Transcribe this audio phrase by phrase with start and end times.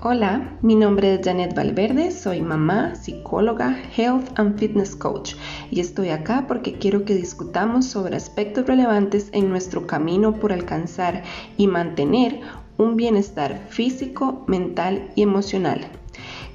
[0.00, 5.34] Hola, mi nombre es Janet Valverde, soy mamá, psicóloga, health and fitness coach
[5.72, 11.24] y estoy acá porque quiero que discutamos sobre aspectos relevantes en nuestro camino por alcanzar
[11.56, 12.38] y mantener
[12.76, 15.88] un bienestar físico, mental y emocional.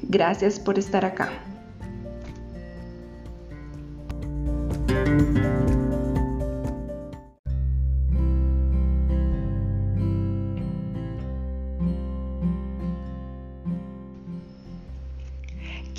[0.03, 1.29] Gracias por estar acá.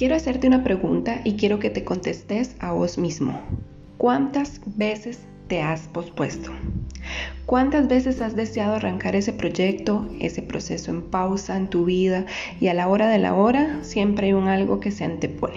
[0.04, 3.40] Quiero hacerte una pregunta y quiero que te contestes a vos mismo.
[3.96, 6.50] ¿Cuántas veces te has pospuesto?
[7.46, 12.26] ¿Cuántas veces has deseado arrancar ese proyecto, ese proceso en pausa en tu vida
[12.60, 15.56] y a la hora de la hora siempre hay un algo que se antepone?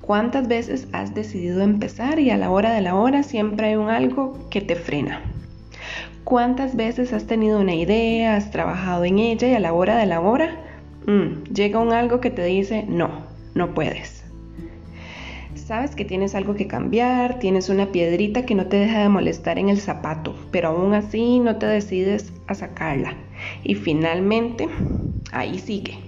[0.00, 3.88] ¿Cuántas veces has decidido empezar y a la hora de la hora siempre hay un
[3.88, 5.22] algo que te frena?
[6.24, 10.06] ¿Cuántas veces has tenido una idea, has trabajado en ella y a la hora de
[10.06, 10.71] la hora
[11.06, 14.22] Mm, llega un algo que te dice, no, no puedes.
[15.54, 19.58] Sabes que tienes algo que cambiar, tienes una piedrita que no te deja de molestar
[19.58, 23.14] en el zapato, pero aún así no te decides a sacarla.
[23.62, 24.68] Y finalmente,
[25.32, 25.98] ahí sigue,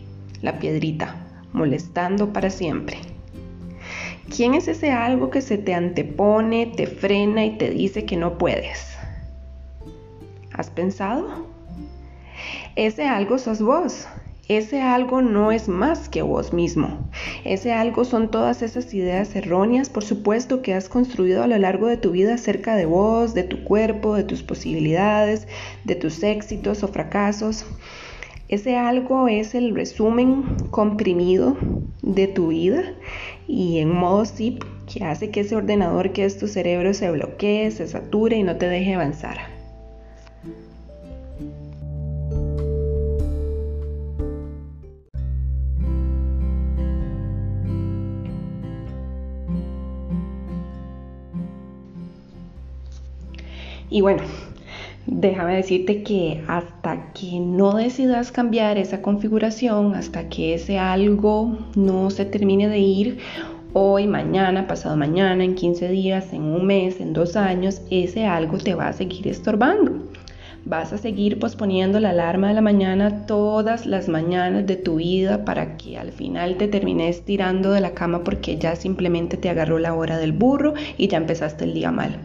[0.42, 1.16] la piedrita,
[1.52, 2.98] molestando para siempre.
[4.34, 8.38] ¿Quién es ese algo que se te antepone, te frena y te dice que no
[8.38, 8.96] puedes?
[10.52, 11.46] ¿Has pensado?
[12.76, 14.08] Ese algo sos vos.
[14.48, 17.08] Ese algo no es más que vos mismo.
[17.44, 21.86] Ese algo son todas esas ideas erróneas, por supuesto, que has construido a lo largo
[21.86, 25.48] de tu vida acerca de vos, de tu cuerpo, de tus posibilidades,
[25.84, 27.64] de tus éxitos o fracasos.
[28.48, 31.56] Ese algo es el resumen comprimido
[32.02, 32.82] de tu vida
[33.48, 37.70] y en modo zip que hace que ese ordenador que es tu cerebro se bloquee,
[37.70, 39.53] se sature y no te deje avanzar.
[53.94, 54.24] Y bueno,
[55.06, 62.10] déjame decirte que hasta que no decidas cambiar esa configuración, hasta que ese algo no
[62.10, 63.18] se termine de ir,
[63.72, 68.58] hoy, mañana, pasado mañana, en 15 días, en un mes, en dos años, ese algo
[68.58, 69.92] te va a seguir estorbando.
[70.66, 75.44] Vas a seguir posponiendo la alarma de la mañana todas las mañanas de tu vida
[75.44, 79.78] para que al final te termines tirando de la cama porque ya simplemente te agarró
[79.78, 82.18] la hora del burro y ya empezaste el día mal.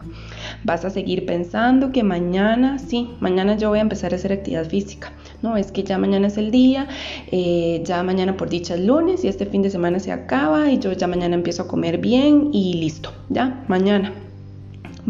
[0.64, 4.70] Vas a seguir pensando que mañana, sí, mañana yo voy a empezar a hacer actividad
[4.70, 5.12] física.
[5.42, 6.88] No, es que ya mañana es el día,
[7.32, 10.80] eh, ya mañana por dicha es lunes y este fin de semana se acaba y
[10.80, 14.14] yo ya mañana empiezo a comer bien y listo, ya, mañana.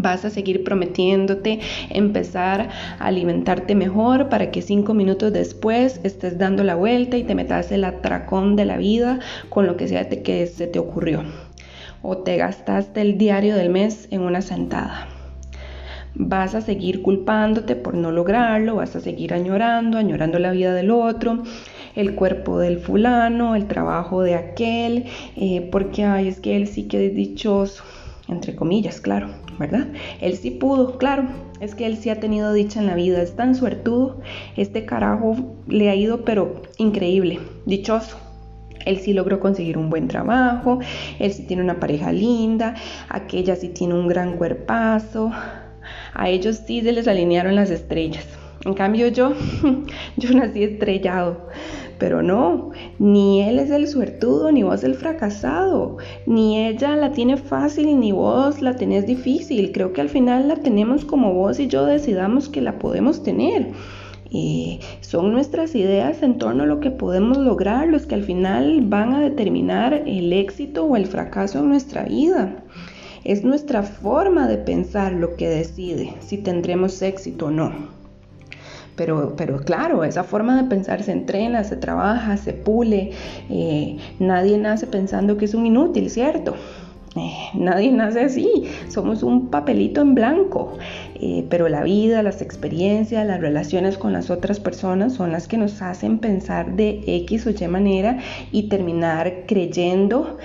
[0.02, 6.64] Vas a seguir prometiéndote empezar a alimentarte mejor para que cinco minutos después estés dando
[6.64, 10.48] la vuelta y te metas el atracón de la vida con lo que sea que
[10.48, 11.24] se te ocurrió.
[12.02, 15.08] O te gastaste el diario del mes en una sentada
[16.16, 20.92] vas a seguir culpándote por no lograrlo, vas a seguir añorando, añorando la vida del
[20.92, 21.44] otro,
[21.96, 25.06] el cuerpo del fulano, el trabajo de aquel,
[25.36, 27.84] eh, porque ay, es que él sí que es dichoso,
[28.30, 29.88] entre comillas, claro, ¿verdad?
[30.22, 31.28] Él sí pudo, claro,
[31.60, 34.22] es que él sí ha tenido dicha en la vida, es tan suertudo,
[34.56, 35.36] este carajo
[35.68, 38.18] le ha ido pero increíble, dichoso.
[38.86, 40.80] Él sí logró conseguir un buen trabajo,
[41.20, 42.76] él sí tiene una pareja linda,
[43.10, 45.32] aquella sí tiene un gran cuerpazo,
[46.14, 48.26] a ellos sí se les alinearon las estrellas.
[48.66, 49.34] En cambio yo,
[50.18, 51.48] yo nací estrellado.
[52.00, 57.36] Pero no, ni él es el suertudo, ni vos el fracasado, ni ella la tiene
[57.36, 59.74] fácil, ni vos la tenés difícil.
[59.74, 63.68] Creo que al final la tenemos como vos y yo decidamos que la podemos tener.
[64.32, 68.82] Eh, son nuestras ideas en torno a lo que podemos lograr los que al final
[68.84, 72.64] van a determinar el éxito o el fracaso en nuestra vida.
[73.26, 77.99] Es nuestra forma de pensar lo que decide si tendremos éxito o no.
[79.00, 83.12] Pero, pero, claro, esa forma de pensar se entrena, se trabaja, se pule.
[83.50, 86.54] Eh, nadie nace pensando que es un inútil, ¿cierto?
[87.16, 90.78] Eh, nadie nace así, somos un papelito en blanco.
[91.16, 95.58] Eh, pero la vida, las experiencias, las relaciones con las otras personas son las que
[95.58, 98.18] nos hacen pensar de X o Y manera
[98.52, 100.40] y terminar creyendo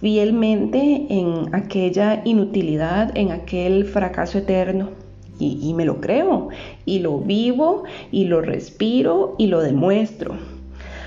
[0.00, 4.99] fielmente en aquella inutilidad, en aquel fracaso eterno.
[5.40, 6.50] Y, me lo creo,
[6.84, 10.34] y lo vivo, y lo respiro, y lo demuestro.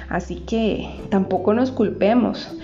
[0.09, 2.55] Así que tampoco nos culpemos.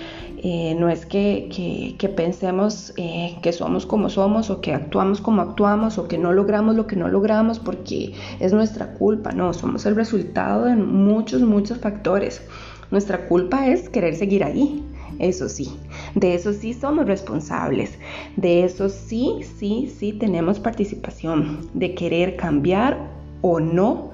[0.41, 5.97] Eh, no es que, pensemos eh, que somos como somos o que actuamos como actuamos
[5.97, 9.97] o que no logramos lo que no logramos porque es nuestra culpa, no, somos el
[9.97, 12.41] resultado de muchos, muchos factores.
[12.89, 14.81] Nuestra culpa es querer seguir ahí,
[15.17, 15.77] eso sí,
[16.15, 17.97] de eso sí somos responsables,
[18.35, 22.97] de eso sí, sí, sí tenemos participación, de querer cambiar
[23.41, 24.11] o no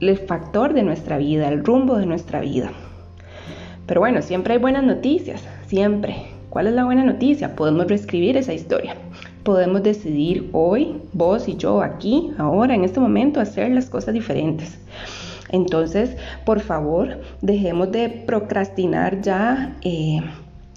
[0.00, 2.72] el factor de nuestra vida, el rumbo de nuestra vida.
[3.86, 6.16] Pero bueno, siempre hay buenas noticias, siempre.
[6.48, 7.54] ¿Cuál es la buena noticia?
[7.54, 8.96] Podemos reescribir esa historia.
[9.44, 14.78] Podemos decidir hoy, vos y yo, aquí, ahora, en este momento, hacer las cosas diferentes.
[15.52, 20.20] Entonces, por favor, dejemos de procrastinar ya, eh,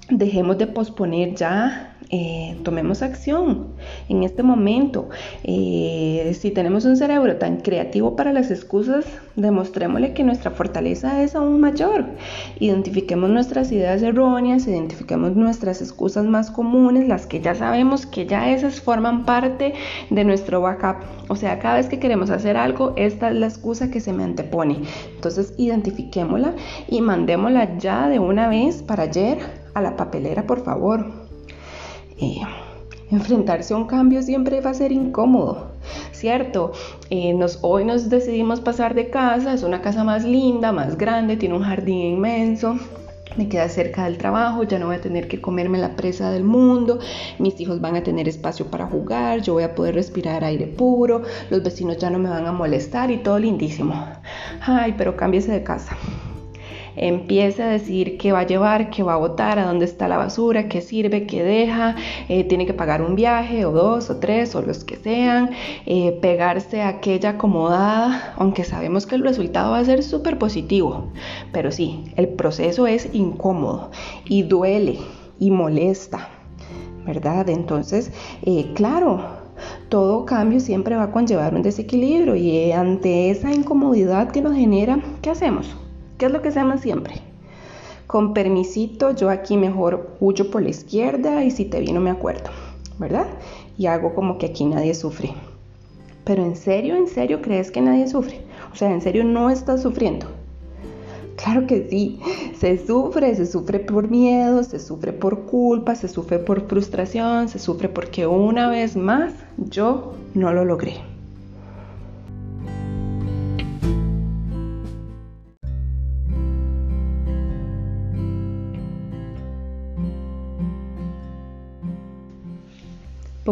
[0.10, 3.70] dejemos de posponer ya eh, tomemos acción
[4.08, 5.10] en este momento.
[5.44, 9.04] Eh, si tenemos un cerebro tan creativo para las excusas,
[9.36, 12.06] demostrémosle que nuestra fortaleza es aún mayor.
[12.60, 18.52] Identifiquemos nuestras ideas erróneas, identifiquemos nuestras excusas más comunes, las que ya sabemos que ya
[18.52, 19.74] esas forman parte
[20.12, 20.98] de nuestro backup.
[21.30, 24.24] O sea, cada vez que queremos hacer algo, esta es la excusa que se me
[24.24, 24.82] antepone.
[25.16, 26.54] Entonces, identifiquémosla
[26.88, 29.40] y mandémosla ya de una vez para ayer
[29.74, 31.23] a la papelera, por favor.
[33.12, 35.68] Enfrentarse a un cambio siempre va a ser incómodo,
[36.12, 36.72] ¿cierto?
[37.12, 41.38] Eh, nos, hoy nos decidimos pasar de casa, es una casa más linda, más grande,
[41.38, 42.78] tiene un jardín inmenso.
[43.38, 46.44] Me queda cerca del trabajo, ya no voy a tener que comerme la presa del
[46.44, 47.00] mundo,
[47.40, 51.24] mis hijos van a tener espacio para jugar, yo voy a poder respirar aire puro,
[51.50, 54.08] los vecinos ya no me van a molestar y todo lindísimo.
[54.62, 55.98] Ay, pero cámbiese de casa
[56.96, 60.18] empiece a decir qué va a llevar, qué va a botar, a dónde está la
[60.18, 61.96] basura, qué sirve, qué deja,
[62.30, 65.52] eh, tiene que pagar un viaje o dos o tres o los que sean,
[65.86, 71.12] eh, pegarse a aquella acomodada, aunque sabemos que el resultado va a ser súper positivo,
[71.52, 73.92] pero sí, el proceso es incómodo
[74.26, 75.00] y duele
[75.40, 76.30] y molesta,
[77.06, 77.50] ¿verdad?
[77.50, 78.12] Entonces,
[78.44, 79.44] eh, claro,
[79.90, 85.00] todo cambio siempre va a conllevar un desequilibrio y ante esa incomodidad que nos genera,
[85.22, 85.76] ¿qué hacemos?
[86.18, 87.16] ¿Qué es lo que se llama siempre?
[88.08, 92.12] Con permisito, yo aquí mejor huyo por la izquierda y si te vi no me
[92.12, 92.52] acuerdo,
[93.00, 93.28] ¿verdad?
[93.78, 95.34] Y hago como que aquí nadie sufre.
[96.24, 98.42] Pero en serio, en serio crees que nadie sufre.
[98.72, 100.28] O sea, en serio no estás sufriendo.
[101.36, 102.20] Claro que sí,
[102.58, 107.60] se sufre, se sufre por miedo, se sufre por culpa, se sufre por frustración, se
[107.60, 111.13] sufre porque una vez más yo no lo logré.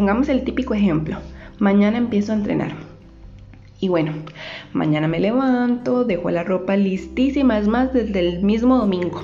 [0.02, 1.18] Pongamos el típico ejemplo.
[1.60, 2.72] Mañana empiezo a entrenar.
[3.80, 4.14] Y bueno,
[4.74, 9.22] mañana me levanto, dejo la ropa listísima, es más, desde el mismo domingo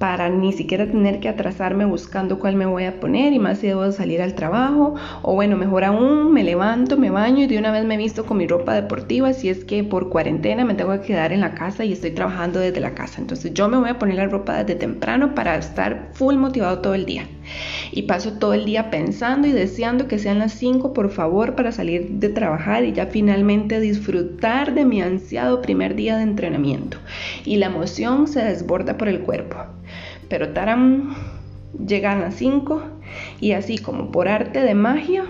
[0.00, 3.66] para ni siquiera tener que atrasarme buscando cuál me voy a poner y más si
[3.66, 7.70] debo salir al trabajo o bueno, mejor aún me levanto, me baño y de una
[7.70, 11.08] vez me visto con mi ropa deportiva si es que por cuarentena me tengo que
[11.08, 13.20] quedar en la casa y estoy trabajando desde la casa.
[13.20, 16.94] Entonces yo me voy a poner la ropa desde temprano para estar full motivado todo
[16.94, 17.26] el día.
[17.92, 21.72] Y paso todo el día pensando y deseando que sean las 5 por favor para
[21.72, 26.98] salir de trabajar y ya finalmente disfrutar de mi ansiado primer día de entrenamiento.
[27.44, 29.56] Y la emoción se desborda por el cuerpo.
[30.28, 31.14] Pero taram,
[31.86, 32.82] llegan las 5
[33.40, 35.24] y así como por arte de magia,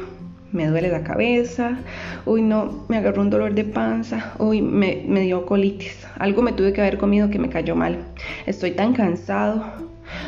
[0.53, 1.79] me duele la cabeza,
[2.27, 6.73] uy no, me agarró un dolor de panza, uy me, dio colitis, algo me tuve
[6.73, 7.99] que haber comido que me cayó mal,
[8.47, 9.65] estoy tan cansado,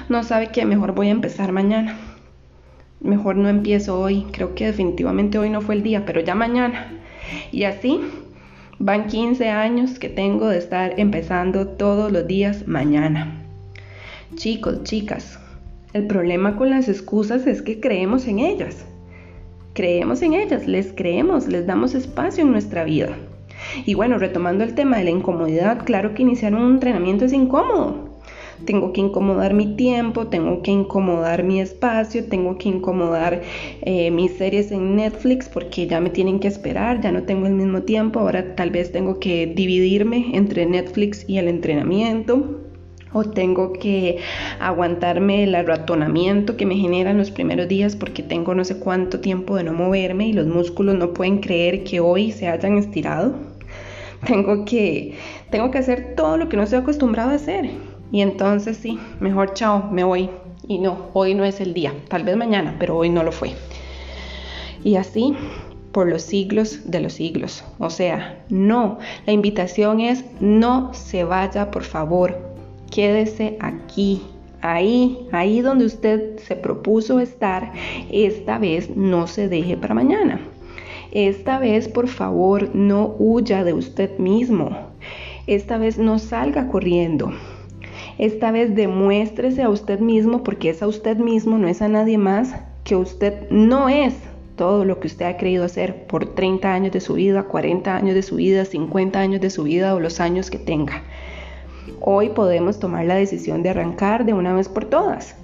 [0.09, 1.99] no sabe que mejor voy a empezar mañana,
[3.03, 7.01] mejor no empiezo hoy, creo que definitivamente hoy no fue el día, pero ya mañana,
[7.51, 8.01] y así
[8.79, 13.43] van 15 años que tengo de estar empezando todos los días mañana.
[14.35, 15.39] Chicos, chicas,
[15.93, 18.85] el problema con las excusas es que creemos en ellas.
[19.75, 23.11] Creemos en ellas, les creemos, les damos espacio en nuestra vida.
[23.87, 28.12] Y bueno, retomando el tema de la incomodidad, claro que iniciar un entrenamiento es incómodo.
[28.65, 33.43] Tengo que incomodar mi tiempo, tengo que incomodar mi espacio, tengo que incomodar
[33.83, 37.55] eh, mis series en Netflix porque ya me tienen que esperar, ya no tengo el
[37.55, 42.61] mismo tiempo, ahora tal vez tengo que dividirme entre Netflix y el entrenamiento
[43.13, 44.19] o tengo que
[44.59, 49.21] aguantarme el arratonamiento que me genera en los primeros días porque tengo no sé cuánto
[49.21, 53.35] tiempo de no moverme y los músculos no pueden creer que hoy se hayan estirado.
[54.27, 55.15] Tengo que,
[55.51, 57.71] tengo que hacer todo lo que no estoy acostumbrado a hacer.
[58.13, 60.31] Y entonces sí, mejor chao, me voy.
[60.69, 63.55] Y no, hoy no es el día, tal vez mañana, pero hoy no lo fue.
[64.85, 65.35] Y así
[65.93, 67.65] por los siglos de los siglos.
[67.79, 72.39] O sea, no, la invitación es no se vaya, por favor,
[72.91, 74.23] quédese aquí,
[74.61, 77.73] ahí, ahí donde usted se propuso estar,
[78.11, 80.41] esta vez no se deje para mañana.
[81.13, 84.71] Esta vez, por favor, no huya de usted mismo.
[85.47, 87.33] Esta vez no salga corriendo.
[88.19, 92.19] Esta vez demuéstrese a usted mismo porque es a usted mismo, no es a nadie
[92.19, 92.55] más,
[92.85, 94.15] que usted no es
[94.57, 98.15] todo lo que usted ha creído hacer por 30 años de su vida, 40 años
[98.15, 101.03] de su vida, 50 años de su vida o los años que tenga.
[102.01, 105.37] Hoy podemos tomar la decisión de arrancar de una vez por todas.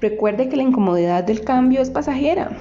[0.00, 2.56] Recuerde que la incomodidad del cambio es pasajera.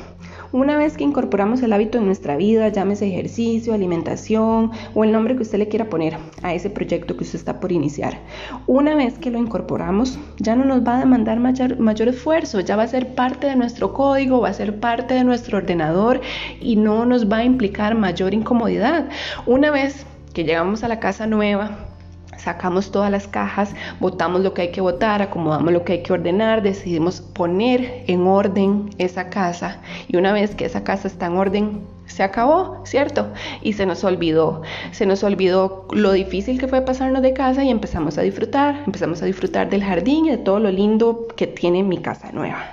[0.54, 5.36] Una vez que incorporamos el hábito en nuestra vida, llámese ejercicio, alimentación o el nombre
[5.36, 8.20] que usted le quiera poner a ese proyecto que usted está por iniciar,
[8.68, 12.76] una vez que lo incorporamos, ya no nos va a demandar mayor, mayor esfuerzo, ya
[12.76, 16.22] va a ser parte de nuestro código, va a ser parte de nuestro ordenador
[16.62, 19.10] y no nos va a implicar mayor incomodidad.
[19.48, 20.06] Una vez
[20.36, 21.93] que llegamos a la casa nueva,
[22.38, 26.14] sacamos todas las cajas, botamos lo que hay que botar, acomodamos lo que hay que
[26.14, 31.38] ordenar, decidimos poner en orden esa casa y una vez que esa casa está en
[31.38, 33.32] orden, se acabó, ¿cierto?
[33.62, 34.62] Y se nos olvidó,
[34.92, 39.22] se nos olvidó lo difícil que fue pasarnos de casa y empezamos a disfrutar, empezamos
[39.22, 42.64] a disfrutar del jardín y de todo lo lindo que tiene mi casa nueva.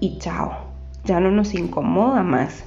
[0.00, 0.52] Y chao,
[1.04, 2.64] ya no nos incomoda más.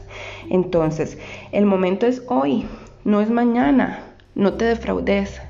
[0.49, 1.17] Entonces,
[1.51, 2.65] el momento es hoy,
[3.03, 3.99] no es mañana,
[4.35, 5.41] no te defraudes.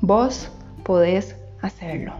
[0.00, 0.48] Vos
[0.84, 2.12] podés hacerlo.